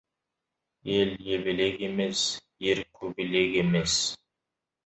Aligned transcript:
Ел 0.99 1.11
ебелек 1.35 1.77
емес, 1.89 2.23
ер 2.73 2.83
көбелек 3.03 3.55
емес. 3.65 4.01